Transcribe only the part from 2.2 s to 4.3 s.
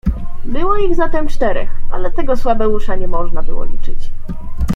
słabeusza nie można było liczyć."